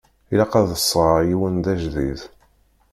[0.33, 2.19] Ilaq ad d-sɣeɣ yiwen d ajdid.